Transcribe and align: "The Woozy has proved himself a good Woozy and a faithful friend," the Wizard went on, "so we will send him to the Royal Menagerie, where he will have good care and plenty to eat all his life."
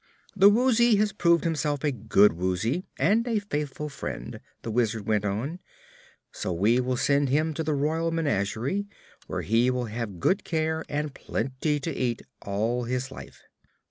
"The 0.35 0.49
Woozy 0.49 0.95
has 0.95 1.13
proved 1.13 1.43
himself 1.43 1.83
a 1.83 1.91
good 1.91 2.33
Woozy 2.33 2.87
and 2.97 3.27
a 3.27 3.37
faithful 3.37 3.87
friend," 3.87 4.39
the 4.63 4.71
Wizard 4.71 5.05
went 5.07 5.25
on, 5.25 5.59
"so 6.31 6.51
we 6.51 6.79
will 6.79 6.97
send 6.97 7.29
him 7.29 7.53
to 7.53 7.63
the 7.63 7.75
Royal 7.75 8.09
Menagerie, 8.09 8.87
where 9.27 9.43
he 9.43 9.69
will 9.69 9.85
have 9.85 10.19
good 10.19 10.43
care 10.43 10.83
and 10.89 11.13
plenty 11.13 11.79
to 11.81 11.93
eat 11.95 12.23
all 12.41 12.85
his 12.85 13.11
life." 13.11 13.43